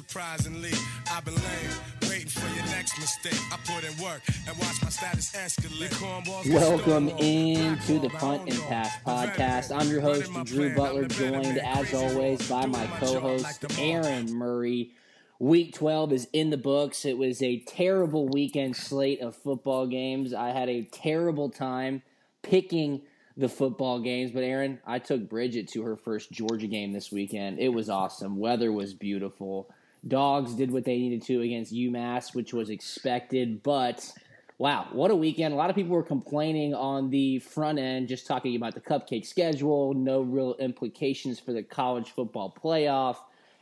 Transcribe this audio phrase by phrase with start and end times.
[0.00, 0.72] Surprisingly,
[1.10, 3.38] I've been lame, waiting for your next mistake.
[3.52, 6.00] I put in work and watch my status escalate.
[6.48, 7.20] Welcome stonewalled.
[7.20, 9.78] into the Punt and Pass podcast.
[9.78, 10.74] I'm your host, Drew.
[10.74, 13.84] Butler, I'm the better joined as always by my co host, like the ball.
[13.84, 14.92] Aaron Murray.
[15.38, 17.04] Week 12 is in the books.
[17.04, 20.32] It was a terrible weekend slate of football games.
[20.32, 22.02] I had a terrible time
[22.42, 23.02] picking
[23.36, 27.58] the football games, but Aaron, I took Bridget to her first Georgia game this weekend.
[27.58, 28.38] It was awesome.
[28.38, 29.70] Weather was beautiful.
[30.06, 34.12] Dogs did what they needed to against UMass, which was expected, but
[34.58, 35.54] wow, what a weekend.
[35.54, 39.26] A lot of people were complaining on the front end, just talking about the cupcake
[39.26, 43.16] schedule, no real implications for the college football playoff.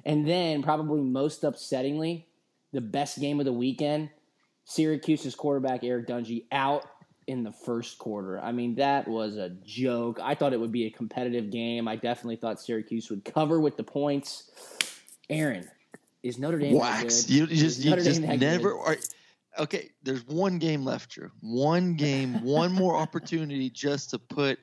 [0.05, 2.25] And then, probably most upsettingly,
[2.73, 4.11] the best game of the weekend
[4.69, 6.85] Syracuse's quarterback, Eric Dungey, out
[7.27, 8.39] in the first quarter.
[8.39, 10.21] I mean, that was a joke.
[10.23, 11.89] I thought it would be a competitive game.
[11.89, 14.51] I definitely thought Syracuse would cover with the points.
[15.31, 15.69] Aaron,
[16.23, 17.25] is Notre Dame wax.
[17.25, 17.31] good?
[17.31, 18.77] You, you just you Notre just never.
[18.77, 18.97] Are,
[19.59, 21.31] okay, there's one game left, Drew.
[21.41, 24.59] One game, one more opportunity just to put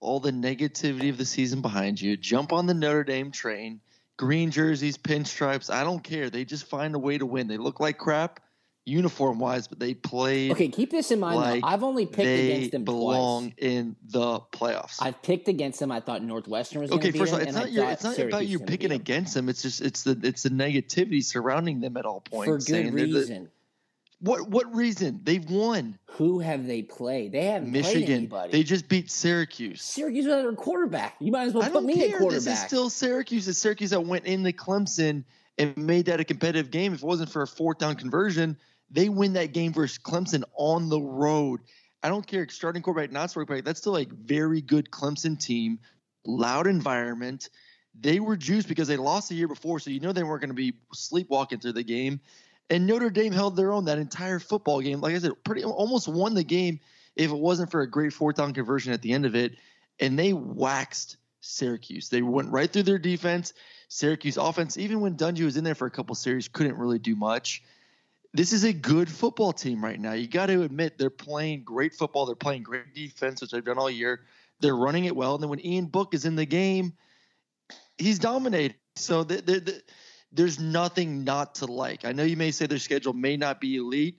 [0.00, 2.16] all the negativity of the season behind you.
[2.16, 3.80] Jump on the Notre Dame train.
[4.16, 5.72] Green jerseys, pinstripes.
[5.72, 6.30] I don't care.
[6.30, 7.48] They just find a way to win.
[7.48, 8.40] They look like crap,
[8.86, 11.36] uniform wise, but they play Okay, keep this in mind.
[11.36, 11.66] like though.
[11.66, 13.54] I've only picked against them belong twice.
[13.58, 14.96] in the playoffs.
[15.00, 15.90] I've picked against them.
[15.90, 18.14] I thought Northwestern was going to okay, first of all, it's not your, it's not
[18.14, 19.48] Syracuse about you picking against them.
[19.48, 22.66] It's just it's the it's the negativity surrounding them at all points.
[22.66, 23.48] for good the- reason.
[24.20, 25.20] what what reason?
[25.24, 25.98] They've won.
[26.18, 27.32] Who have they played?
[27.32, 28.14] They haven't played Michigan.
[28.16, 28.52] anybody.
[28.52, 29.82] They just beat Syracuse.
[29.82, 31.16] Syracuse was their quarterback.
[31.20, 32.08] You might as well put me care.
[32.16, 32.44] at quarterback.
[32.44, 33.48] This is still Syracuse.
[33.48, 35.24] It's Syracuse that went into Clemson
[35.56, 36.92] and made that a competitive game.
[36.94, 38.56] If it wasn't for a fourth down conversion,
[38.94, 41.60] they win that game versus Clemson on the road.
[42.02, 43.64] I don't care starting quarterback, not starting quarterback.
[43.64, 45.80] That's still a very good Clemson team.
[46.24, 47.50] Loud environment.
[47.98, 50.50] They were juiced because they lost the year before, so you know they weren't going
[50.50, 52.20] to be sleepwalking through the game.
[52.70, 55.00] And Notre Dame held their own that entire football game.
[55.00, 56.80] Like I said, pretty almost won the game
[57.16, 59.56] if it wasn't for a great fourth down conversion at the end of it.
[60.00, 62.08] And they waxed Syracuse.
[62.08, 63.52] They went right through their defense.
[63.88, 67.16] Syracuse offense, even when Dungey was in there for a couple series, couldn't really do
[67.16, 67.62] much.
[68.34, 70.12] This is a good football team right now.
[70.12, 72.26] You got to admit they're playing great football.
[72.26, 74.22] They're playing great defense, which they've done all year.
[74.58, 75.34] They're running it well.
[75.34, 76.94] And then when Ian Book is in the game,
[77.96, 78.76] he's dominating.
[78.96, 79.82] So the, the, the,
[80.32, 82.04] there's nothing not to like.
[82.04, 84.18] I know you may say their schedule may not be elite.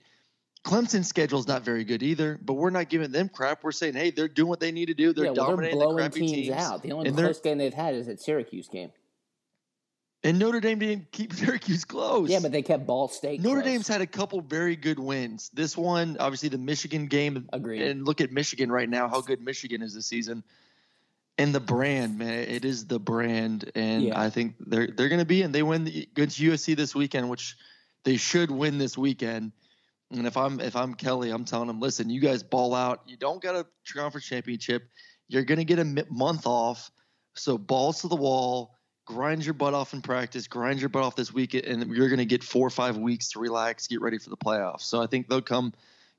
[0.64, 3.62] Clemson's schedule is not very good either, but we're not giving them crap.
[3.62, 5.12] We're saying, hey, they're doing what they need to do.
[5.12, 6.56] They're yeah, well, they're dominating the blowing crappy teams, teams.
[6.56, 6.82] out.
[6.82, 8.92] The only they're- close game they've had is that Syracuse game.
[10.26, 12.28] And Notre Dame didn't keep Syracuse close.
[12.28, 13.40] Yeah, but they kept Ball State.
[13.40, 13.72] Notre close.
[13.72, 15.50] Dame's had a couple very good wins.
[15.54, 17.48] This one, obviously, the Michigan game.
[17.52, 17.82] Agreed.
[17.82, 20.42] And look at Michigan right now, how good Michigan is this season.
[21.38, 24.20] And the brand, man, it is the brand, and Yeah.
[24.20, 27.28] I think they're they're going to be, and they win the, against USC this weekend,
[27.28, 27.56] which
[28.04, 29.52] they should win this weekend.
[30.10, 33.02] And if I'm if I'm Kelly, I'm telling them, listen, you guys ball out.
[33.06, 34.88] You don't got a conference championship.
[35.28, 36.90] You're going to get a month off,
[37.34, 38.75] so balls to the wall.
[39.06, 40.48] Grind your butt off in practice.
[40.48, 43.30] Grind your butt off this week, and you're going to get four or five weeks
[43.30, 44.82] to relax, get ready for the playoffs.
[44.82, 45.72] So I think they'll come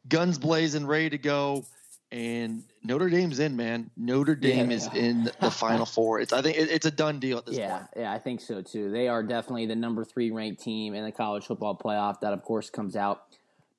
[0.07, 1.65] guns blazing, ready to go.
[2.13, 3.91] And Notre Dame's in, man.
[3.97, 4.77] Notre Dame Yeah.
[4.77, 6.21] is in the Final Four.
[6.21, 7.89] It's I think it, it's a done deal at this Yeah, point.
[7.97, 8.89] yeah, I think so too.
[8.89, 12.21] They are definitely the number three ranked team in the college football playoff.
[12.21, 13.23] That, of course, comes out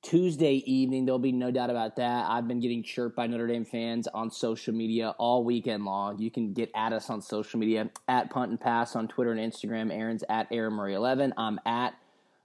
[0.01, 1.05] Tuesday evening.
[1.05, 2.29] There'll be no doubt about that.
[2.29, 6.19] I've been getting chirped by Notre Dame fans on social media all weekend long.
[6.19, 9.39] You can get at us on social media at Punt and Pass on Twitter and
[9.39, 9.93] Instagram.
[9.93, 11.33] Aaron's at Aaron Murray 11.
[11.37, 11.95] I'm at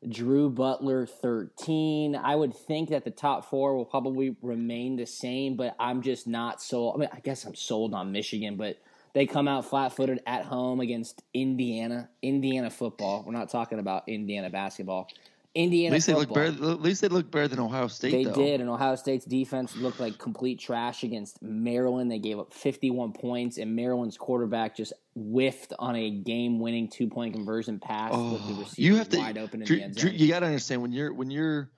[0.09, 2.17] Drew Butler 13.
[2.17, 6.27] I would think that the top four will probably remain the same, but I'm just
[6.27, 6.97] not sold.
[6.97, 8.79] I mean, I guess I'm sold on Michigan, but
[9.15, 12.09] they come out flat footed at home against Indiana.
[12.21, 13.23] Indiana football.
[13.25, 15.09] We're not talking about Indiana basketball.
[15.55, 15.89] Indiana.
[15.89, 16.35] At least football.
[16.35, 16.73] they look better.
[16.73, 18.11] At least they look better than Ohio State.
[18.12, 18.33] They though.
[18.35, 22.11] did, and Ohio State's defense looked like complete trash against Maryland.
[22.11, 27.79] They gave up 51 points, and Maryland's quarterback just whiffed on a game-winning two-point conversion
[27.79, 29.19] pass with the receiver You have to.
[29.19, 31.71] wide open in Drew, the end Drew, you got to understand when you're when you're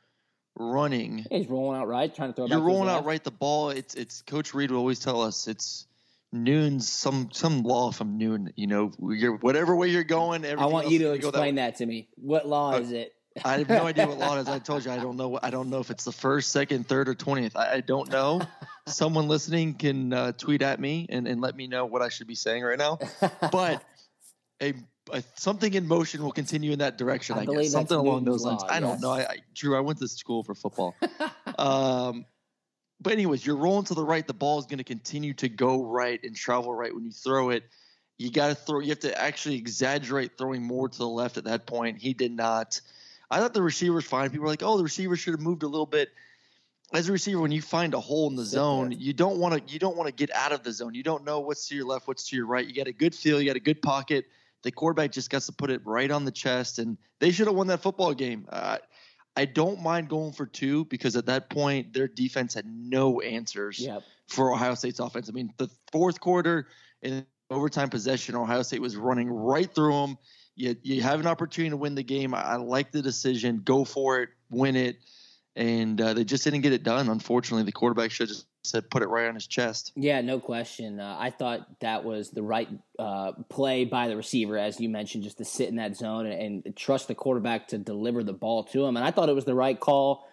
[0.58, 2.46] running, He's rolling out right, trying to throw.
[2.46, 3.70] you're rolling out right the ball.
[3.70, 5.86] It's it's Coach Reed will always tell us it's
[6.32, 8.52] noon's some some law from noon.
[8.56, 10.46] You know, you're whatever way you're going.
[10.46, 12.08] I want you to explain that to me.
[12.16, 13.12] What law Uh, is it?
[13.44, 14.48] I have no idea what law it is.
[14.48, 15.38] I told you I don't know.
[15.42, 17.56] I don't know if it's the first, second, third, or twentieth.
[17.56, 18.42] I, I don't know.
[18.86, 22.28] Someone listening can uh, tweet at me and, and let me know what I should
[22.28, 22.98] be saying right now.
[23.50, 23.82] But
[24.62, 24.74] a,
[25.12, 27.36] a something in motion will continue in that direction.
[27.36, 28.62] I I, guess something along Newton's those lines.
[28.62, 29.00] law, I don't yes.
[29.00, 29.10] know.
[29.10, 30.94] I, I Drew, I went to school for football.
[31.58, 32.24] um,
[33.00, 34.26] but anyways, you're rolling to the right.
[34.26, 37.50] The ball is going to continue to go right and travel right when you throw
[37.50, 37.64] it.
[38.18, 38.80] You got to throw.
[38.80, 41.98] You have to actually exaggerate throwing more to the left at that point.
[41.98, 42.80] He did not.
[43.30, 44.30] I thought the receiver's fine.
[44.30, 46.10] People were like, "Oh, the receiver should have moved a little bit."
[46.92, 49.72] As a receiver, when you find a hole in the zone, you don't want to.
[49.72, 50.94] You don't want to get out of the zone.
[50.94, 52.66] You don't know what's to your left, what's to your right.
[52.66, 53.40] You got a good feel.
[53.40, 54.26] You got a good pocket.
[54.62, 57.56] The quarterback just got to put it right on the chest, and they should have
[57.56, 58.46] won that football game.
[58.48, 58.78] Uh,
[59.36, 63.78] I don't mind going for two because at that point their defense had no answers
[63.78, 64.02] Yep.
[64.28, 65.28] for Ohio State's offense.
[65.28, 66.68] I mean, the fourth quarter
[67.02, 70.18] in overtime possession, Ohio State was running right through them.
[70.56, 72.34] You, you have an opportunity to win the game.
[72.34, 73.60] I, I like the decision.
[73.64, 74.98] Go for it, win it.
[75.54, 77.08] And uh, they just didn't get it done.
[77.08, 79.92] Unfortunately, the quarterback should just said, put it right on his chest.
[79.96, 81.00] Yeah, no question.
[81.00, 82.68] Uh, I thought that was the right
[82.98, 86.62] uh, play by the receiver, as you mentioned, just to sit in that zone and,
[86.66, 88.96] and trust the quarterback to deliver the ball to him.
[88.96, 90.28] And I thought it was the right call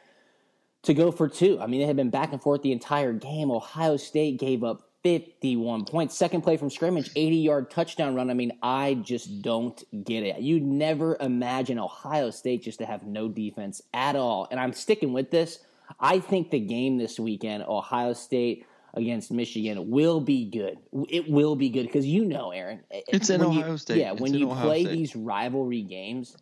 [0.84, 1.60] to go for two.
[1.62, 3.52] I mean, they had been back and forth the entire game.
[3.52, 6.18] Ohio State gave up 51 points.
[6.18, 8.30] Second play from scrimmage, 80 yard touchdown run.
[8.30, 10.40] I mean, I just don't get it.
[10.40, 14.48] You'd never imagine Ohio State just to have no defense at all.
[14.50, 15.60] And I'm sticking with this.
[16.00, 20.78] I think the game this weekend, Ohio State against Michigan, will be good.
[21.10, 22.80] It will be good because you know, Aaron.
[22.90, 23.98] Eh, eh, it's in when you- Ohio State.
[24.00, 24.94] Yeah, It's when you Ohio play State.
[24.96, 26.38] these rivalry games,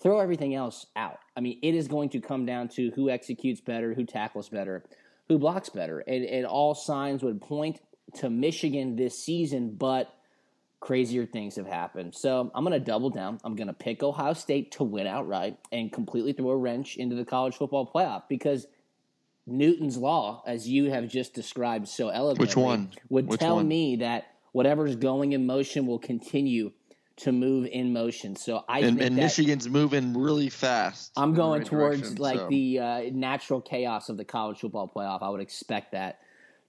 [0.00, 1.18] throw everything else out.
[1.36, 4.84] I mean, it is going to come down to who executes better, who tackles better,
[5.28, 5.98] who blocks better.
[6.00, 7.80] And, and all signs would point
[8.16, 10.12] to Michigan this season, but
[10.80, 12.14] crazier things have happened.
[12.14, 13.38] So I'm going to double down.
[13.44, 17.16] I'm going to pick Ohio State to win outright and completely throw a wrench into
[17.16, 18.66] the college football playoff because
[19.46, 22.90] Newton's law, as you have just described so eloquently, Which one?
[23.08, 23.68] would Which tell one?
[23.68, 26.72] me that whatever's going in motion will continue
[27.16, 28.34] to move in motion.
[28.36, 31.12] So I And, think and Michigan's moving really fast.
[31.16, 32.48] I'm going right towards like so.
[32.48, 35.22] the uh, natural chaos of the college football playoff.
[35.22, 36.18] I would expect that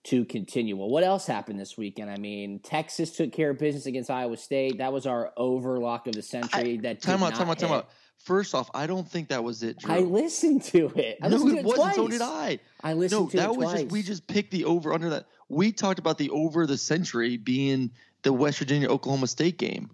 [0.05, 0.77] to continue.
[0.77, 2.09] Well, what else happened this weekend?
[2.09, 4.77] I mean, Texas took care of business against Iowa State.
[4.77, 6.77] That was our overlock of the century.
[6.77, 7.89] that Time out, time out, time out.
[8.19, 9.93] First off, I don't think that was it, Drew.
[9.93, 11.17] I listened to it.
[11.21, 11.95] I no, listened to it it wasn't.
[11.95, 12.59] So did I.
[12.81, 13.81] I listened no, to that it was twice.
[13.81, 15.25] just we just picked the over under that.
[15.49, 17.91] We talked about the over the century being
[18.23, 19.91] the West Virginia Oklahoma State game.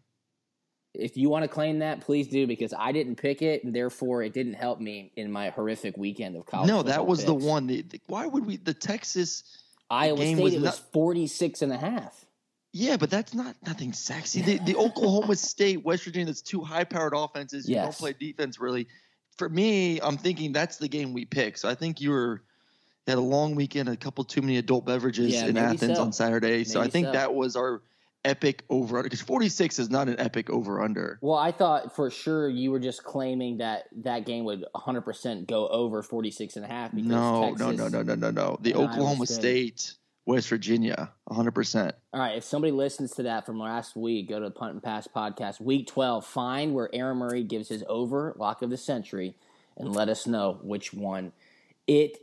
[0.93, 4.23] If you want to claim that, please do because I didn't pick it, and therefore
[4.23, 6.67] it didn't help me in my horrific weekend of college.
[6.67, 7.67] no, that was the one.
[7.67, 8.57] The, the- why would we?
[8.57, 9.43] The Texas.
[9.91, 10.37] Iowa State.
[10.39, 12.25] was it was not- 46 and a half.
[12.73, 14.41] Yeah, but that's not nothing sexy.
[14.41, 17.67] The, the Oklahoma State, West Virginia, that's two high powered offenses.
[17.69, 18.87] You don't play defense really.
[19.37, 21.57] For me, I'm thinking that's the game we pick.
[21.57, 22.41] So I think you were
[23.07, 26.03] you had a long weekend, a couple too many adult beverages Yeah, in Athens so.
[26.03, 26.63] on Saturday.
[26.63, 27.11] So I think so.
[27.13, 27.81] that was our
[28.23, 31.19] epic over under because 46 is not an epic over under.
[31.21, 35.67] Well, I thought for sure you were just claiming that that game would 100% go
[35.67, 38.57] over 46 and a half because No, Texas, no, no, no, no, no, no.
[38.61, 39.95] The Oklahoma State.
[40.27, 41.91] West Virginia, 100%.
[42.13, 44.83] All right, if somebody listens to that from last week, go to the Punt and
[44.83, 49.35] Pass podcast, week 12, find where Aaron Murray gives his over lock of the century
[49.77, 51.31] and let us know which one
[51.87, 52.19] it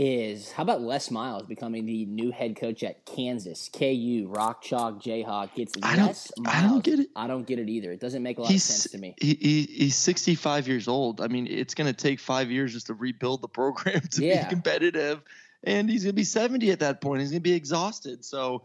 [0.00, 0.50] is.
[0.52, 3.68] How about Les Miles becoming the new head coach at Kansas?
[3.72, 7.08] KU, Rock Chalk, Jayhawk gets I don't- Les I don't get it.
[7.14, 7.92] I don't get it either.
[7.92, 9.14] It doesn't make a lot He's of sense to me.
[9.20, 11.20] He, he he's 65 years old.
[11.20, 14.44] I mean, it's going to take five years just to rebuild the program to Yeah.
[14.44, 15.20] be competitive,
[15.64, 17.20] and he's going to be 70 at that point.
[17.20, 18.24] He's going to be exhausted.
[18.24, 18.62] So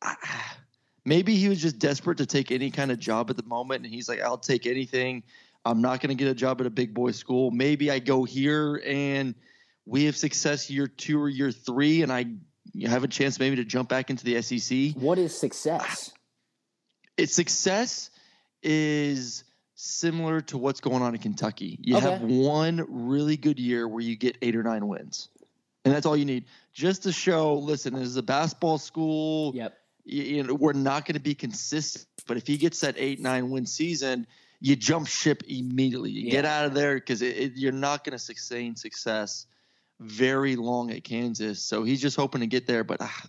[0.00, 0.14] I,
[1.04, 3.92] maybe he was just desperate to take any kind of job at the moment, and
[3.92, 5.24] he's like, "I'll take anything.
[5.64, 7.50] I'm not going to get a job at a big boy school.
[7.50, 9.34] Maybe I go here and
[9.86, 12.26] we have success year two or year three, and I
[12.86, 16.12] have a chance maybe to jump back into the SEC." What is success?
[17.16, 18.08] its success
[18.62, 19.44] is
[19.74, 21.78] similar to what's going on in Kentucky.
[21.82, 22.10] You Okay.
[22.10, 25.28] have one really good year where you get eight or nine wins,
[25.84, 27.54] and that's all you need just to show.
[27.58, 29.54] Listen, this is a basketball school.
[29.54, 29.76] Yep.
[30.04, 33.20] You, you know, we're not going to be consistent, but if he gets that eight
[33.20, 34.26] nine win season,
[34.60, 36.10] you jump ship immediately.
[36.10, 39.46] You get out of there because you're not going to sustain success
[40.00, 41.62] very long at Kansas.
[41.62, 42.98] So he's just hoping to get there, but.
[43.00, 43.22] ah,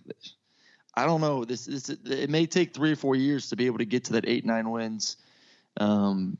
[0.94, 1.46] I don't know.
[1.46, 4.12] This, this it may take three or four years to be able to get to
[4.14, 5.16] that eight nine wins.
[5.78, 6.36] Um,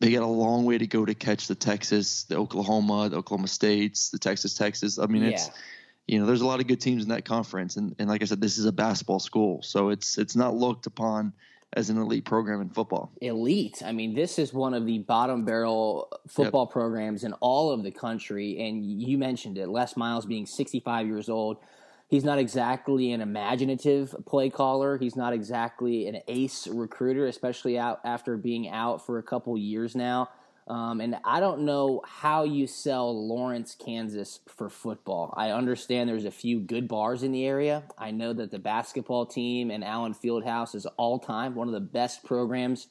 [0.00, 3.48] they got a long way to go to catch the Texas, the Oklahoma, the Oklahoma
[3.48, 4.98] States, the Texas Texas.
[4.98, 5.52] I mean, it's Yeah.
[6.06, 8.26] you know, there's a lot of good teams in that conference, and and like I
[8.26, 11.32] said, this is a basketball school, so it's it's not looked upon
[11.74, 13.12] as an elite program in football.
[13.20, 13.82] elite.
[13.84, 17.90] I mean, this is one of the bottom barrel football programs in all of the
[17.90, 18.66] country.
[18.66, 21.58] And you mentioned it, Les Miles being 65 years old.
[22.08, 24.96] He's not exactly an imaginative play caller.
[24.96, 29.94] He's not exactly an ace recruiter, especially out after being out for a couple years
[29.94, 30.30] now.
[30.68, 35.32] Um, and I don't know how you sell Lawrence, Kansas for football.
[35.34, 37.84] I understand there's a few good bars in the area.
[37.96, 41.80] I know that the basketball team and Allen Fieldhouse is all time one of the
[41.80, 42.88] best programs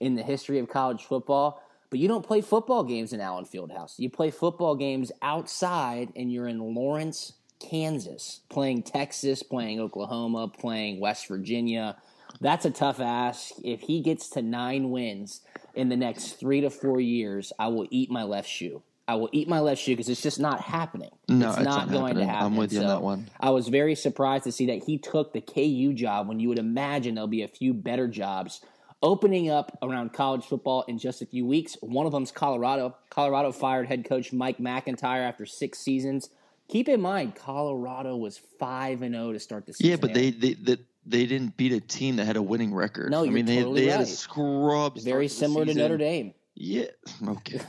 [0.00, 1.62] in the history of college football.
[1.88, 3.98] But you don't play football games in Allen Fieldhouse.
[3.98, 10.98] You play football games outside, and you're in Lawrence, Kansas, playing Texas, playing Oklahoma, playing
[10.98, 11.96] West Virginia.
[12.40, 13.52] That's a tough ask.
[13.62, 15.42] If he gets to nine wins
[15.74, 18.82] in the next three to four years, I will eat my left shoe.
[19.08, 21.10] I will eat my left shoe because it's just not happening.
[21.28, 22.46] No, it's, it's not, not going to happen.
[22.46, 23.28] I'm with you on that one.
[23.40, 26.60] I was very surprised to see that he took the KU job when you would
[26.60, 28.60] imagine there'll be a few better jobs
[29.02, 31.76] opening up around college football in just a few weeks.
[31.80, 32.96] One of them's Colorado.
[33.08, 36.30] Colorado fired head coach Mike MacIntyre after six seasons.
[36.68, 39.90] Keep in mind, Colorado was five and zero to start the season.
[39.90, 40.76] Yeah, but they they they,
[41.06, 43.10] they didn't beat a team that had a winning record.
[43.10, 44.08] No, I mean they totally they had a right.
[44.08, 44.98] scrub.
[45.00, 45.74] very similar to.
[45.74, 46.34] Notre Dame.
[46.54, 46.86] Yeah.
[47.28, 47.60] Okay.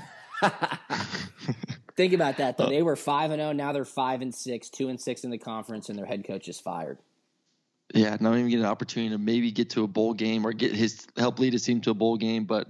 [1.95, 2.69] Think about that Uh, though.
[2.69, 3.51] They were five and zero.
[3.51, 6.47] Now they're five and six, two and six in the conference, and their head coach
[6.47, 6.97] is fired.
[7.93, 10.73] Yeah, not even get an opportunity to maybe get to a bowl game or get
[10.73, 12.45] his help lead his team to a bowl game.
[12.45, 12.69] But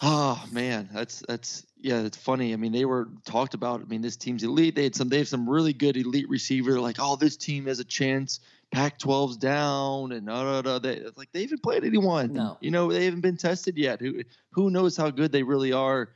[0.00, 2.52] oh man, that's that's yeah, it's funny.
[2.52, 3.80] I mean, they were talked about.
[3.80, 4.74] I mean, this team's elite.
[4.74, 6.80] They had some they have some really good elite receiver.
[6.80, 8.40] Like, oh, this team has a chance.
[8.72, 10.78] Pac-12's down, and da, da, da.
[10.78, 12.32] They, like they haven't played anyone.
[12.32, 12.56] No.
[12.60, 14.00] you know they haven't been tested yet.
[14.00, 16.10] Who who knows how good they really are?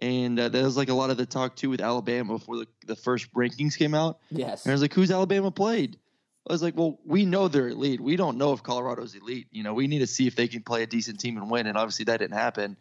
[0.00, 2.66] And uh, that was like a lot of the talk too with Alabama before the,
[2.86, 4.20] the first rankings came out.
[4.30, 4.64] Yes.
[4.64, 5.98] And I was like, who's Alabama played?
[6.48, 8.00] I was like, well, we know they're elite.
[8.00, 9.48] We don't know if Colorado's elite.
[9.50, 11.66] You know, we need to see if they can play a decent team and win.
[11.66, 12.76] And obviously that didn't happen.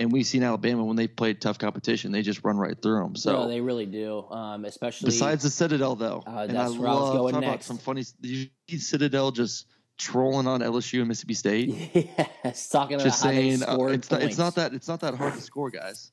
[0.00, 3.16] And we've seen Alabama when they played tough competition, they just run right through them.
[3.16, 4.24] So no, they really do.
[4.30, 7.42] Um, especially besides the Citadel, though, Uh, and that's I where I was going talk
[7.42, 7.66] about next.
[7.66, 8.04] some funny.
[8.22, 9.66] You see Citadel just
[9.98, 11.68] trolling on LSU and Mississippi State?
[12.44, 15.00] yes, talking about just how they saying uh, it's not, it's not that it's not
[15.00, 16.12] that hard to score, guys.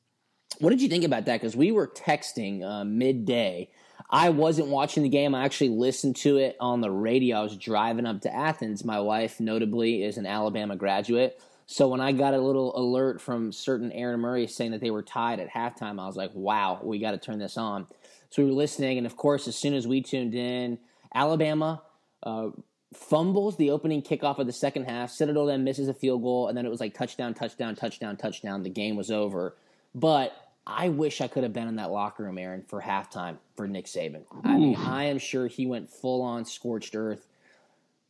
[0.60, 1.39] What did you think about that?
[1.39, 3.70] Because we were texting uh, midday.
[4.10, 5.34] I wasn't watching the game.
[5.34, 7.38] I actually listened to it on the radio.
[7.38, 8.84] I was driving up to Athens.
[8.84, 11.39] My wife, notably, is an Alabama graduate.
[11.69, 15.03] So when I got a little alert from certain Aaron Murray saying that they were
[15.03, 17.88] tied at halftime, I was like, wow, we got to turn this on.
[18.29, 18.97] So we were listening.
[18.97, 20.79] And of course, as soon as we tuned in,
[21.13, 21.81] Alabama
[22.24, 22.50] uh,
[22.93, 25.12] fumbles the opening kickoff of the second half.
[25.12, 26.47] Citadel then misses a field goal.
[26.47, 28.63] And then it was like touchdown, touchdown, touchdown, touchdown.
[28.63, 29.53] The game was over.
[29.93, 30.31] But
[30.65, 33.88] I wish I could have been in that locker room, Aaron, for halftime for Nick
[33.88, 34.24] Saban.
[34.45, 37.27] I mean, I am sure he went full on scorched earth.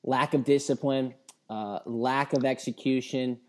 [0.03, 1.15] Lack of discipline,
[1.49, 3.39] uh, lack of execution,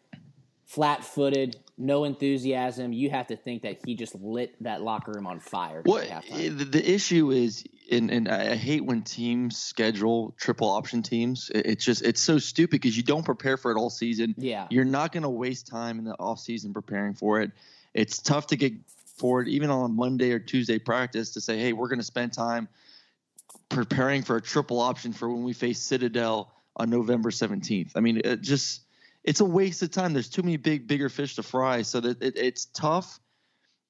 [0.69, 2.93] flat footed, no enthusiasm.
[2.93, 5.81] You have to think that he just lit that locker room on fire.
[5.85, 11.03] What eh, the, the issue is, and, and I hate when teams schedule triple option
[11.03, 11.51] teams.
[11.55, 14.35] It- It's just it's so stupid because you don't prepare for it all season.
[14.37, 14.67] Yeah.
[14.71, 17.51] you're not going to waste time in the off season preparing for it.
[17.95, 18.75] It's tough to get
[19.17, 22.35] forward even on a Monday or Tuesday practice to say, hey, we're going to spend
[22.35, 22.69] time
[23.71, 27.93] preparing for a triple option for when we face Citadel on November 17th.
[27.97, 28.83] I mean, it just
[29.25, 30.13] it's a waste of time.
[30.13, 31.83] There's too many big bigger fish to fry.
[31.83, 33.19] So that it, it's tough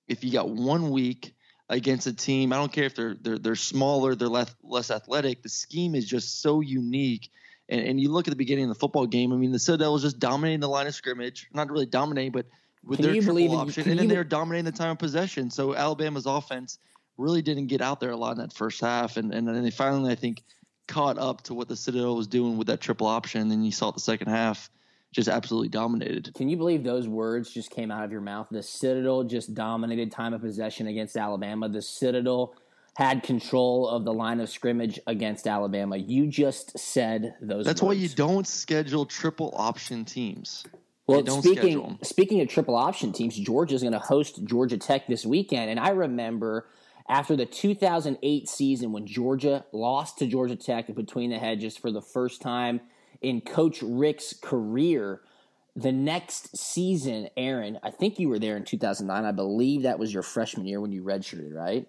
[0.08, 1.34] if you got one week
[1.68, 2.52] against a team.
[2.52, 5.42] I don't care if they're they're they're smaller, they're less less athletic.
[5.42, 7.30] The scheme is just so unique.
[7.68, 9.32] And, and you look at the beginning of the football game.
[9.32, 11.48] I mean, the Citadel was just dominating the line of scrimmage.
[11.52, 12.46] Not really dominating, but
[12.82, 14.92] with Can their triple in- option, can and then you- they were dominating the time
[14.92, 15.50] of possession.
[15.50, 16.78] So Alabama's offense
[17.18, 19.70] really didn't get out there a lot in that first half, and and then they
[19.70, 20.42] finally, I think,
[20.86, 23.42] caught up to what the Citadel was doing with that triple option.
[23.42, 24.70] And then you saw it the second half,
[25.12, 26.32] just absolutely dominated.
[26.34, 28.48] Can you believe those words just came out of your mouth?
[28.50, 31.68] The Citadel just dominated time of possession against Alabama.
[31.68, 32.54] The Citadel
[32.94, 35.96] had control of the line of scrimmage against Alabama.
[35.96, 40.64] You just said those That's why you don't schedule triple option teams.
[41.06, 45.06] Well, don't speaking speaking of triple option teams, Georgia is going to host Georgia Tech
[45.06, 46.66] this weekend, and I remember
[47.08, 52.02] after the 2008 season when Georgia lost to Georgia Tech between the hedges for the
[52.02, 52.80] first time
[53.20, 55.20] in Coach Richt's career.
[55.76, 59.24] The next season, Aaron, I think you were there in 2009.
[59.24, 61.86] I believe that was your freshman year when you redshirted, right?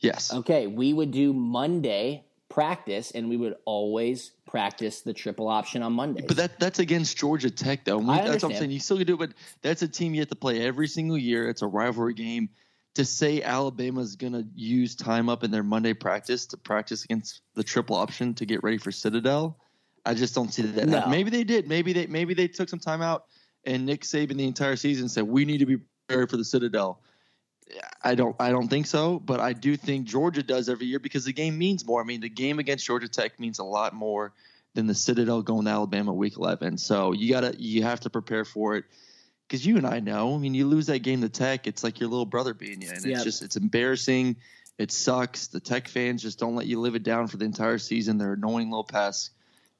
[0.00, 0.32] Yes.
[0.32, 5.92] Okay, we would do Monday practice, and we would always practice the triple option on
[5.92, 6.24] Monday.
[6.26, 7.98] But that that's against Georgia Tech, though.
[7.98, 8.70] We- I that's what I'm saying.
[8.72, 11.48] You still do it, but that's a team you have to play every single year.
[11.48, 12.50] It's a rivalry game.
[12.96, 17.40] To say Alabama's going to use time up in their Monday practice to practice against
[17.54, 19.56] the triple option to get ready for Citadel,
[20.04, 20.88] I just don't see that.
[20.88, 21.06] No.
[21.06, 21.68] Maybe they did.
[21.68, 23.26] Maybe they maybe they took some time out
[23.64, 27.00] and Nick Saban the entire season said we need to be prepared for the Citadel.
[28.02, 31.24] I don't I don't think so, but I do think Georgia does every year because
[31.24, 32.00] the game means more.
[32.00, 34.32] I mean, the game against Georgia Tech means a lot more
[34.74, 36.78] than the Citadel going to Alabama week 11.
[36.78, 38.84] So you gotta you have to prepare for it
[39.48, 40.34] because you and I know.
[40.34, 42.90] I mean, you lose that game to Tech, it's like your little brother beating you,
[42.90, 43.14] and Yep.
[43.14, 44.36] it's just it's embarrassing.
[44.78, 45.46] It sucks.
[45.48, 48.18] The Tech fans just don't let you live it down for the entire season.
[48.18, 49.30] They're annoying little pests,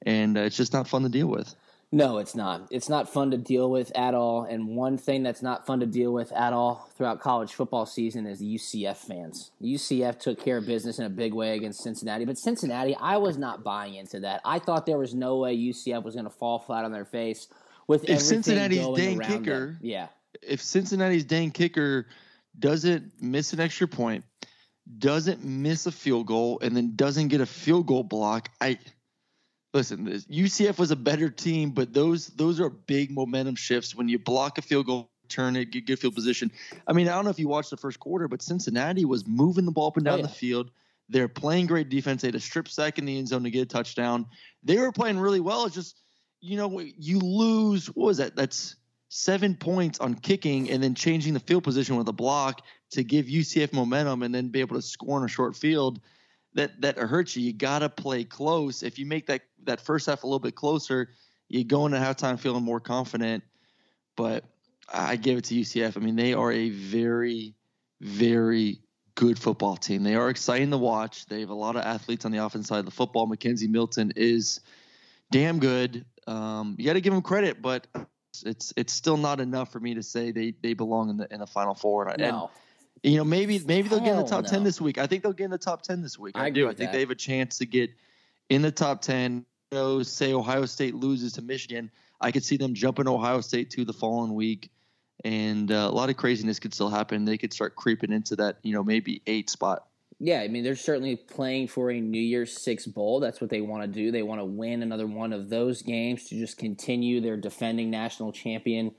[0.07, 1.55] and uh, it's just not fun to deal with.
[1.95, 2.69] No, it's not.
[2.71, 4.45] It's not fun to deal with at all.
[4.45, 8.27] And one thing that's not fun to deal with at all throughout college football season
[8.27, 9.51] is the UCF fans.
[9.63, 13.37] UCF took care of business in a big way against Cincinnati, but Cincinnati, I was
[13.37, 14.41] not buying into that.
[14.43, 17.49] I thought there was no way UCF was going to fall flat on their face
[17.87, 19.79] with If everything Cincinnati's dang kicker- them.
[19.83, 20.07] Yeah,
[20.41, 22.07] if Cincinnati's dang kicker
[22.59, 24.25] doesn't miss an extra point,
[24.99, 28.79] doesn't miss a field goal, and then doesn't get a field goal block, I
[29.75, 30.05] listen.
[30.05, 34.19] this- UCF was a better team, but those those are big momentum shifts when you
[34.19, 35.11] block a field goal.
[35.29, 36.51] Turn it, get good field position.
[36.87, 39.65] I mean, I don't know if you watched the first quarter, but Cincinnati was moving
[39.65, 40.23] the ball up and down Oh, yeah.
[40.25, 40.71] the field.
[41.09, 42.21] They're playing great defense.
[42.21, 44.27] They had a strip sack in the end zone to get a touchdown.
[44.63, 45.65] They were playing really well.
[45.65, 45.97] It's just,
[46.41, 47.87] you know, you lose.
[47.87, 48.37] What was that?
[48.37, 48.77] That's
[49.09, 52.61] seven points on kicking and then changing the field position with a block
[52.91, 56.01] to give UCF momentum and then be able to score in a short field.
[56.55, 57.43] That that hurts you.
[57.43, 58.83] You got to play close.
[58.83, 61.11] If you make that that first half a little bit closer,
[61.49, 63.43] you go into halftime feeling more confident.
[64.17, 64.45] But
[64.93, 65.97] I give it to UCF.
[65.97, 67.55] I mean, they are a very,
[68.01, 68.81] very
[69.15, 70.03] good football team.
[70.03, 71.27] They are exciting to watch.
[71.27, 73.29] They have a lot of athletes on the offense side of the football.
[73.29, 74.61] McKenzie Milton is
[75.31, 76.05] damn good.
[76.27, 77.87] Um, you got to give him credit, but
[78.45, 81.41] it's it's still not enough for me to say they they belong in the in
[81.41, 82.05] the final four.
[82.19, 82.25] No.
[82.25, 82.49] and,
[83.03, 84.99] you know, maybe maybe they'll get in the Hell top ten this week.
[84.99, 86.37] I think they'll get in the top ten this week.
[86.37, 86.67] I I, do.
[86.67, 86.93] I think that.
[86.93, 87.91] they have a chance to get
[88.49, 89.45] in the top ten.
[89.71, 93.71] You know, say Ohio State loses to Michigan, I could see them jumping Ohio State
[93.71, 94.71] to the following week,
[95.25, 97.25] and uh, a lot of craziness could still happen.
[97.25, 99.87] They could start creeping into that, you know, maybe eight spot.
[100.21, 103.19] Yeah, I mean, they're certainly playing for a New Year's Six bowl.
[103.19, 104.13] That's what they want to do.
[104.13, 108.31] They want to win another one of those games to just continue their defending national
[108.31, 108.95] champion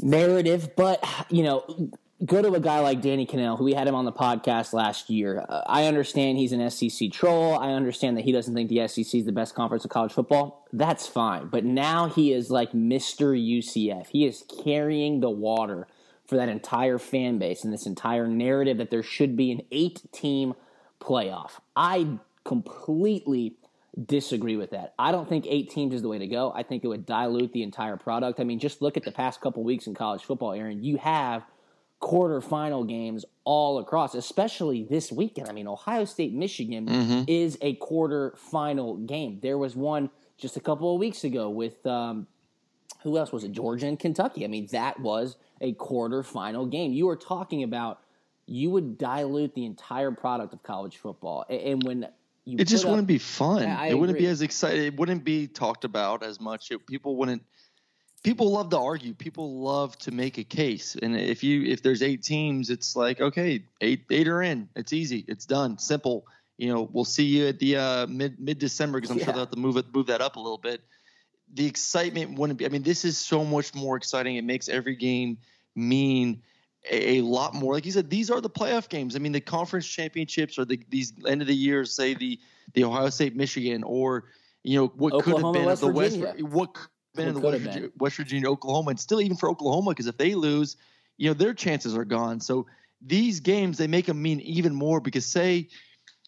[0.00, 0.76] narrative.
[0.76, 1.90] But, you know,
[2.24, 5.10] go to a guy like Danny Kanell, who we had him on the podcast last
[5.10, 5.44] year.
[5.48, 7.58] Uh, I understand he's an SEC troll.
[7.58, 10.66] I understand that he doesn't think the SEC is the best conference of college football.
[10.72, 11.48] That's fine.
[11.48, 13.36] But now he is like Mr.
[13.36, 14.08] UCF.
[14.08, 15.86] He is carrying the water
[16.26, 20.00] for that entire fan base and this entire narrative that there should be an eight
[20.12, 20.54] team
[21.00, 21.60] playoff.
[21.76, 23.56] I completely
[24.06, 24.94] disagree with that.
[24.98, 26.52] I don't think eight teams is the way to go.
[26.54, 28.40] I think it would dilute the entire product.
[28.40, 30.82] I mean, just look at the past couple weeks in college football, Aaron.
[30.82, 31.44] You have
[32.04, 35.48] quarterfinal games all across, especially this weekend.
[35.48, 39.38] I mean, Ohio State Michigan is a quarterfinal game.
[39.42, 42.26] There was one just a couple of weeks ago with um,
[43.02, 43.52] who else was it?
[43.52, 44.44] Georgia and Kentucky.
[44.44, 46.92] I mean, that was a quarterfinal game.
[46.92, 48.00] You were talking about
[48.46, 52.06] you would dilute the entire product of college football, and when
[52.44, 53.62] you It just up- wouldn't be fun.
[53.62, 54.84] I- I it wouldn't be as exciting.
[54.84, 56.70] It wouldn't be talked about as much.
[56.70, 57.42] It, people wouldn't.
[58.24, 59.14] People love to argue.
[59.14, 60.96] People love to make a case.
[61.00, 64.68] And if you if there's eight teams, it's like okay, eight eight are in.
[64.74, 65.24] It's easy.
[65.28, 65.78] It's done.
[65.78, 66.26] Simple.
[66.56, 69.24] You know, we'll see you at the uh, mid mid December because I'm Yeah.
[69.26, 70.80] sure they'll have to move it move that up a little bit.
[71.52, 72.64] The excitement wouldn't be.
[72.64, 74.36] I mean, this is so much more exciting.
[74.36, 75.36] It makes every game
[75.74, 76.42] mean
[76.90, 77.74] a, a lot more.
[77.74, 79.16] Like you said, these are the playoff games.
[79.16, 82.40] I mean, the conference championships or the these end of the year, say the
[82.72, 84.24] the Ohio State Michigan or
[84.62, 86.76] you know what could have been West the West what
[87.14, 90.16] been in the West Virginia, West Virginia Oklahoma and still even for Oklahoma because if
[90.16, 90.76] they lose,
[91.16, 92.40] you know their chances are gone.
[92.40, 92.66] So
[93.00, 95.68] these games they make them mean even more because say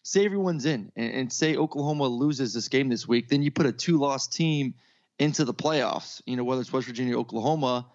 [0.03, 3.65] say everyone's in and, and say Oklahoma loses this game this week, then you put
[3.65, 4.73] a two loss team
[5.19, 6.21] into the playoffs.
[6.25, 7.87] You know whether it's West Virginia, Oklahoma.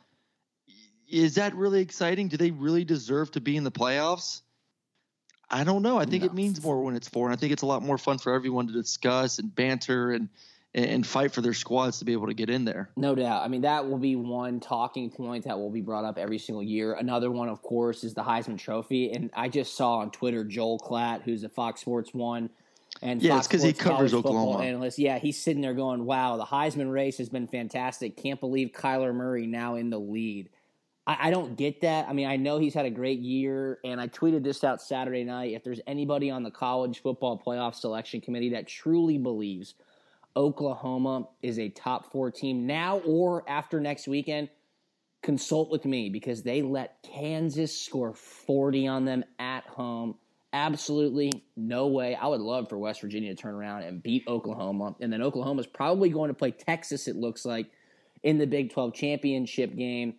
[1.08, 2.28] Is that really exciting?
[2.28, 4.40] Do they really deserve to be in the playoffs?
[5.50, 5.98] I don't know.
[5.98, 7.98] I think it means more when it's four, and I think it's a lot more
[7.98, 10.30] fun for everyone to discuss and banter and
[10.74, 12.90] and, fight for their squads to be able to get in there.
[12.96, 13.42] No doubt.
[13.42, 16.62] I mean, that will be one talking point that will be brought up every single
[16.62, 16.94] year.
[16.94, 19.12] Another one, of course, is the Heisman Trophy.
[19.12, 22.48] And I just saw on Twitter Joel Klatt, who's a Fox Sports One
[23.00, 24.64] and yeah, Fox it's because he covers Oklahoma.
[24.64, 24.98] analyst.
[24.98, 28.16] Yeah, he's sitting there going, "Wow, the Heisman race has been fantastic.
[28.16, 30.50] Can't believe Kyler Murray now in the lead."
[31.06, 32.08] I, I don't get that.
[32.08, 35.24] I mean, I know he's had a great year, and I tweeted this out Saturday
[35.24, 35.52] night.
[35.52, 39.74] If there's anybody on the college football playoff selection committee that truly believes
[40.36, 44.48] Oklahoma is a top four team now or after next weekend,
[45.22, 50.16] consult with me because they let Kansas score 40 on them at home.
[50.52, 52.14] Absolutely no way.
[52.14, 54.94] I would love for West Virginia to turn around and beat Oklahoma.
[55.00, 57.66] And then Oklahoma's probably going to play Texas, it looks like,
[58.22, 60.14] in the Big 12 championship game.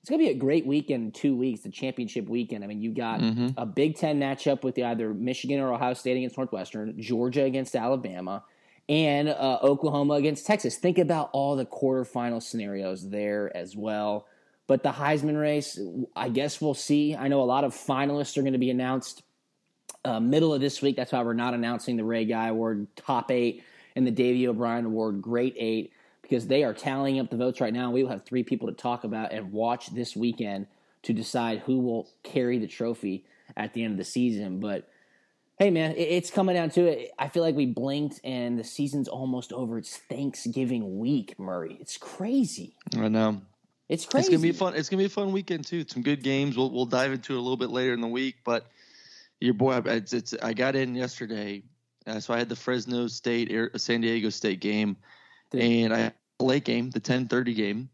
[0.00, 2.62] It's going to be a great weekend in two weeks, the championship weekend.
[2.62, 3.48] I mean, you got mm-hmm.
[3.56, 8.44] a Big Ten matchup with either Michigan or Ohio State against Northwestern, Georgia against Alabama,
[8.88, 10.76] and uh, Oklahoma against Texas.
[10.76, 14.26] Think about all the quarterfinal scenarios there as well.
[14.66, 15.78] But the Heisman race,
[16.16, 17.14] I guess we'll see.
[17.14, 19.22] I know a lot of finalists are going to be announced
[20.04, 20.96] uh, middle of this week.
[20.96, 23.62] That's why we're not announcing the Ray Guy Award top eight
[23.96, 25.92] and the Davey O'Brien Award great eight
[26.22, 27.90] because they are tallying up the votes right now.
[27.90, 30.66] We will have three people to talk about and watch this weekend
[31.02, 33.24] to decide who will carry the trophy
[33.56, 34.60] at the end of the season.
[34.60, 34.88] But
[35.58, 37.12] hey, man, it's coming down to it.
[37.18, 39.78] I feel like we blinked and the season's almost over.
[39.78, 41.76] It's Thanksgiving week, Murray.
[41.80, 42.76] It's crazy.
[42.96, 43.40] I know.
[43.88, 44.26] It's crazy.
[44.26, 44.74] It's gonna be fun.
[44.74, 45.84] It's gonna be a fun weekend too.
[45.86, 46.56] Some good games.
[46.56, 48.36] We'll we'll dive into it a little bit later in the week.
[48.44, 48.66] But
[49.40, 51.62] your boy, it's, it's I got in yesterday,
[52.06, 54.96] uh, so I had the Fresno State Air, San Diego State game,
[55.52, 57.90] and I had a late game, the ten thirty game,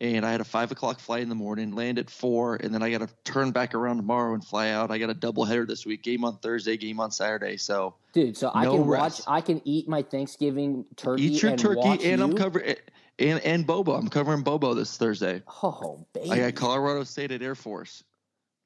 [0.00, 1.72] and I had a five o'clock flight in the morning.
[1.72, 4.90] Land at four, and then I got to turn back around tomorrow and fly out.
[4.90, 6.02] I got a double header this week.
[6.02, 7.56] Game on Thursday, game on Saturday.
[7.56, 9.20] So Dude, so I can rest.
[9.20, 9.24] watch.
[9.26, 11.24] I can eat my Thanksgiving turkey.
[11.24, 12.76] eat your and turkey, and I'm covering
[13.18, 13.94] and and Bobo.
[13.94, 15.42] I'm covering Bobo this Thursday.
[15.62, 16.30] Oh, baby.
[16.30, 18.04] I got Colorado State at Air Force.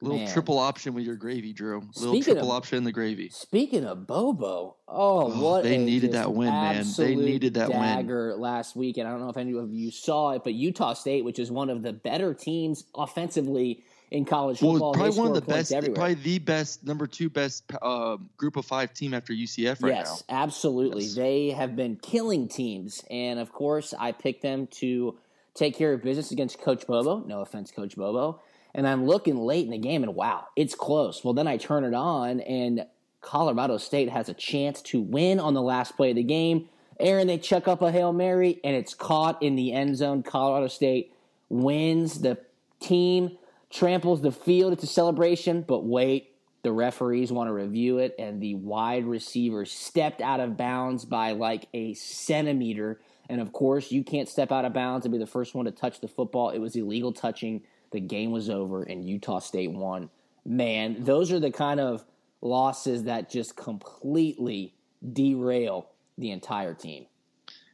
[0.03, 0.33] Little Man.
[0.33, 1.79] triple option with your gravy, Drew.
[1.81, 3.29] Little Speaking triple of- option in the gravy.
[3.29, 6.85] Speaking of Bobo, oh, Oh, what they needed that win, man.
[6.97, 8.41] They needed that win.
[8.41, 11.25] last week, and I don't know if any of you saw it, but Utah State,
[11.25, 15.35] which is one of the better teams offensively in college Well, football, probably one of
[15.35, 15.95] the best, everywhere.
[15.95, 19.99] probably the best, number two best uh, group of five team after UCF right now.
[20.01, 21.05] yes, absolutely.
[21.05, 21.15] Yes.
[21.15, 25.17] They have been killing teams, and of course, I picked them to
[25.55, 27.21] take care of business against Coach Bobo.
[27.27, 28.41] No offense, Coach Bobo.
[28.75, 31.23] And I'm looking late in the game, and wow, it's close.
[31.23, 32.87] Well, then I turn it on, and
[33.21, 36.69] Colorado State has a chance to win on the last play of the game.
[36.99, 40.23] Aaron, they chuck up a hail mary, and it's caught in the end zone.
[40.23, 41.13] Colorado State
[41.49, 42.21] wins.
[42.21, 42.39] The
[42.81, 43.37] team
[43.71, 44.73] tramples the field.
[44.73, 46.33] It's a celebration, but wait,
[46.63, 51.33] the referees want to review it, and the wide receiver stepped out of bounds by
[51.33, 53.01] like a centimeter.
[53.29, 55.73] And of course, you can't step out of bounds and be the first one to
[55.73, 56.51] touch the football.
[56.51, 57.63] It was illegal touching.
[57.93, 60.11] The game was over, and Utah State won.
[60.45, 62.05] Man, those are the kind of
[62.41, 64.75] losses that just completely
[65.13, 67.07] derail the entire team.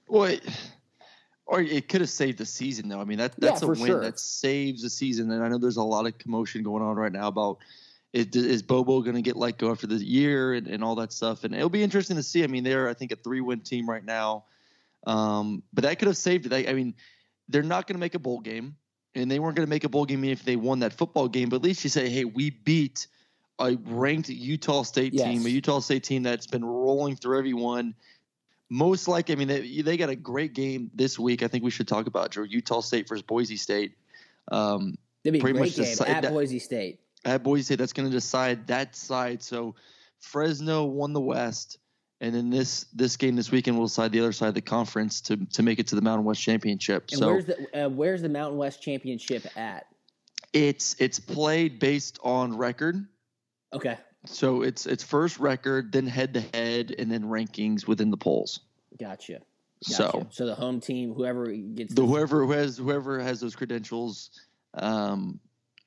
[0.09, 0.42] Well, it,
[1.46, 3.00] or it could have saved the season, though.
[3.00, 4.00] I mean, that that's Yeah, a win sure.
[4.02, 5.31] that saves the season.
[5.31, 7.59] And I know there's a lot of commotion going on right now about
[8.12, 11.12] is, is Bobo going to get let go after the year and, and all that
[11.12, 11.44] stuff.
[11.44, 12.44] And it'll be interesting to see.
[12.44, 14.44] I mean, they're I think a three win team right now,
[15.07, 16.52] um, but that could have saved it.
[16.52, 16.94] I, I mean,
[17.48, 18.76] they're not going to make a bowl game,
[19.14, 21.49] and they weren't going to make a bowl game if they won that football game.
[21.49, 23.07] But at least you say, hey, we beat
[23.59, 25.25] a ranked Utah State Yes.
[25.27, 27.94] team, a Utah State team that's been rolling through everyone.
[28.71, 31.42] Most likely, I mean, they, they got a great game this week.
[31.42, 33.97] I think we should talk about Drew Utah State versus Boise State.
[34.53, 37.01] Um, It'd be a Pretty great much game decide at that- Boise State.
[37.25, 39.42] at Boise State, that's going to decide that side.
[39.42, 39.75] So
[40.21, 41.79] Fresno won the West,
[42.20, 45.20] and then this this game this weekend will decide the other side of the conference
[45.22, 47.04] to to make it to the Mountain West Championship.
[47.11, 49.87] And so where's the uh, where's the Mountain West Championship at?
[50.52, 53.07] it's it's played based on record.
[53.72, 58.16] Okay, So it's it's first record, then head to head, and then rankings within the
[58.16, 58.61] polls.
[58.98, 59.40] gotcha.
[59.83, 60.26] So Gotcha.
[60.31, 64.31] so the home team, whoever gets the whoever who has whoever has those credentials
[64.74, 65.38] um,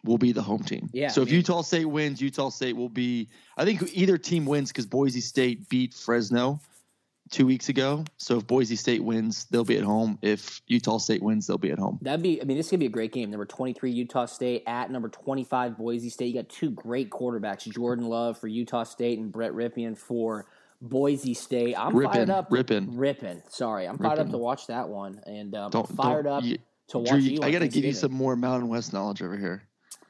[0.04, 0.90] will be the home team.
[0.94, 3.30] Yeah, So I if mean- Utah State wins, Utah State will be.
[3.58, 6.60] I think either team wins because Boise State beat Fresno
[7.30, 8.04] two weeks ago.
[8.18, 10.18] So if Boise State wins, they'll be at home.
[10.22, 12.00] If Utah State wins, they'll be at home.
[12.02, 12.42] That'd be.
[12.42, 13.30] I mean, this could be a great game.
[13.32, 16.28] Number twenty three Utah State at number twenty five Boise State.
[16.34, 20.48] You got two great quarterbacks, Jordan Love for Utah State and Brett Rypien for
[20.82, 21.76] Boise State.
[21.78, 22.48] I'm ripping, fired up.
[22.50, 22.98] Rippin'.
[22.98, 23.44] Rippin'.
[23.50, 26.58] Sorry, I'm fired up to watch that one, and um, Don't fired don't, up you-
[26.88, 27.40] to watch Drew, you.
[27.44, 29.62] I got to give you some more Mountain West knowledge over here.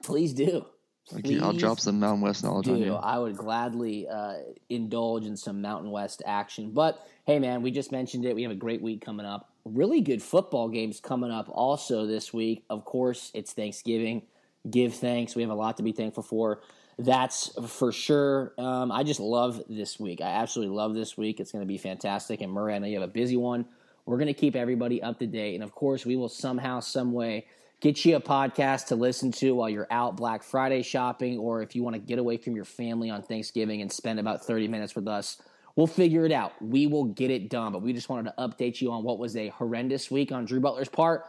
[0.04, 0.66] Please do.
[1.14, 2.74] Okay, I'll drop some Mountain West knowledge do.
[2.74, 2.94] on you.
[2.94, 4.36] I would gladly uh,
[4.70, 6.72] indulge in some Mountain West action.
[6.72, 8.36] But hey, man, we just mentioned it.
[8.36, 9.50] We have a great week coming up.
[9.66, 12.64] Really good football games coming up also this week.
[12.70, 14.24] Of course, it's Thanksgiving.
[14.70, 15.36] Give thanks.
[15.36, 16.62] We have a lot to be thankful for.
[16.98, 18.54] That's for sure.
[18.58, 20.22] Um, I just love this week.
[20.22, 21.40] I absolutely love this week.
[21.40, 22.42] It's going to be fantastic.
[22.42, 23.66] And Murray, I know you have a busy one.
[24.06, 25.56] We're going to keep everybody up to date.
[25.56, 27.48] And of course, we will somehow, some way,
[27.82, 31.76] get you a podcast to listen to while you're out Black Friday shopping, or if
[31.76, 34.96] you want to get away from your family on Thanksgiving and spend about 30 minutes
[34.96, 35.42] with us.
[35.76, 36.54] We'll figure it out.
[36.62, 37.72] We will get it done.
[37.72, 40.60] But we just wanted to update you on what was a horrendous week on Drew
[40.60, 41.26] Butler's part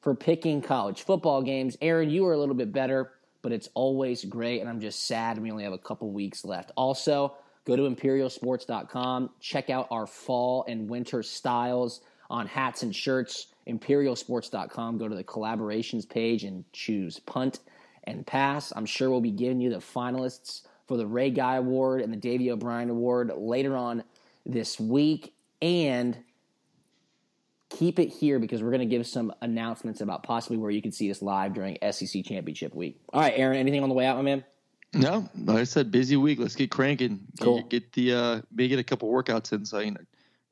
[0.00, 1.76] for picking college football games.
[1.80, 4.60] Aaron, you were a little bit better, but it's always great.
[4.60, 6.70] And I'm just sad we only have a couple weeks left.
[6.76, 13.48] Also, go to imperialsports.com, check out our fall and winter styles on hats and shirts
[13.68, 14.98] imperialsports.com.
[14.98, 17.60] Go to the collaborations page and choose punt
[18.04, 18.72] and pass.
[18.74, 22.16] I'm sure we'll be giving you the finalists for the Ray Guy Award and the
[22.16, 24.04] Davey O'Brien Award later on
[24.44, 25.34] this week.
[25.60, 26.16] And
[27.68, 30.92] keep it here because we're going to give some announcements about possibly where you can
[30.92, 33.00] see us live during SEC Championship Week.
[33.12, 34.44] All right, Aaron, anything on the way out, my man?
[34.92, 36.38] No, like I said, busy week.
[36.38, 37.20] Let's get cranking.
[37.40, 37.62] Cool.
[37.62, 40.06] Get, get the uh, maybe get a couple workouts in so I can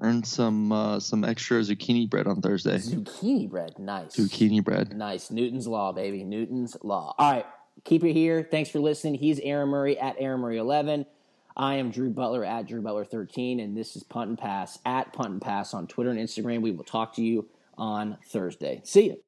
[0.04, 2.76] earn some uh, some extra zucchini bread on Thursday.
[2.76, 3.78] Zucchini bread.
[3.78, 4.16] Nice.
[4.16, 4.96] Zucchini bread.
[4.96, 5.30] Nice.
[5.30, 6.24] Newton's Law, baby.
[6.24, 7.14] Newton's Law.
[7.18, 7.46] All right.
[7.84, 8.46] Keep it here.
[8.48, 9.14] Thanks for listening.
[9.14, 11.06] He's Aaron Murray at Aaron Murray 11.
[11.56, 13.60] I am Drew Butler at Drew Butler 13.
[13.60, 16.62] And this is Punt and Pass at Punt and Pass on Twitter and Instagram.
[16.62, 18.80] We will talk to you on Thursday.
[18.84, 19.23] See you.